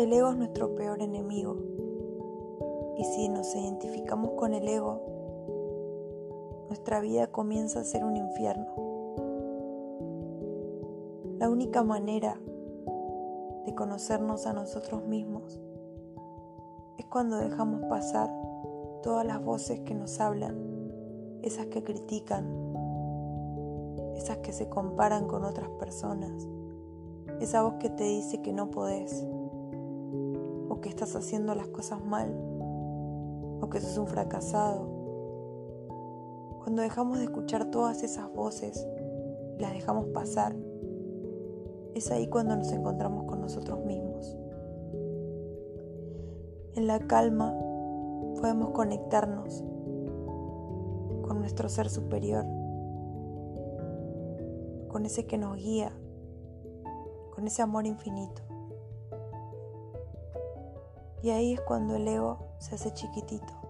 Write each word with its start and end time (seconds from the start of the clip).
El 0.00 0.14
ego 0.14 0.30
es 0.30 0.36
nuestro 0.38 0.74
peor 0.76 1.02
enemigo. 1.02 1.58
Y 2.96 3.04
si 3.04 3.28
nos 3.28 3.54
identificamos 3.54 4.30
con 4.30 4.54
el 4.54 4.66
ego, 4.66 4.98
nuestra 6.68 7.00
vida 7.00 7.26
comienza 7.26 7.80
a 7.80 7.84
ser 7.84 8.06
un 8.06 8.16
infierno. 8.16 8.64
La 11.38 11.50
única 11.50 11.82
manera 11.82 12.40
de 13.66 13.74
conocernos 13.74 14.46
a 14.46 14.54
nosotros 14.54 15.04
mismos 15.04 15.60
es 16.96 17.04
cuando 17.04 17.36
dejamos 17.36 17.82
pasar 17.82 18.30
todas 19.02 19.26
las 19.26 19.44
voces 19.44 19.80
que 19.80 19.94
nos 19.94 20.18
hablan, 20.18 20.56
esas 21.42 21.66
que 21.66 21.84
critican, 21.84 22.46
esas 24.16 24.38
que 24.38 24.54
se 24.54 24.66
comparan 24.70 25.28
con 25.28 25.44
otras 25.44 25.68
personas, 25.78 26.48
esa 27.38 27.62
voz 27.62 27.74
que 27.74 27.90
te 27.90 28.04
dice 28.04 28.40
que 28.40 28.54
no 28.54 28.70
podés 28.70 29.26
que 30.80 30.88
estás 30.88 31.14
haciendo 31.16 31.54
las 31.54 31.68
cosas 31.68 32.04
mal 32.04 32.34
o 33.60 33.68
que 33.70 33.80
sos 33.80 33.98
un 33.98 34.06
fracasado. 34.06 35.00
Cuando 36.60 36.82
dejamos 36.82 37.18
de 37.18 37.24
escuchar 37.24 37.70
todas 37.70 38.02
esas 38.02 38.32
voces 38.32 38.86
y 39.58 39.62
las 39.62 39.72
dejamos 39.72 40.06
pasar, 40.08 40.54
es 41.94 42.10
ahí 42.10 42.28
cuando 42.28 42.56
nos 42.56 42.72
encontramos 42.72 43.24
con 43.24 43.40
nosotros 43.40 43.84
mismos. 43.84 44.36
En 46.74 46.86
la 46.86 46.98
calma 47.00 47.54
podemos 48.40 48.70
conectarnos 48.70 49.64
con 51.22 51.40
nuestro 51.40 51.68
ser 51.68 51.90
superior, 51.90 52.44
con 54.88 55.04
ese 55.04 55.26
que 55.26 55.38
nos 55.38 55.56
guía, 55.56 55.92
con 57.34 57.46
ese 57.46 57.62
amor 57.62 57.86
infinito. 57.86 58.49
Y 61.22 61.30
ahí 61.30 61.54
es 61.54 61.60
cuando 61.60 61.96
el 61.96 62.08
ego 62.08 62.38
se 62.58 62.74
hace 62.74 62.92
chiquitito. 62.92 63.69